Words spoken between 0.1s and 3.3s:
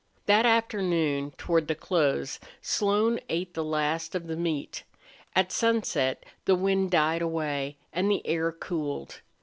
That afternoon, toward the close, Slone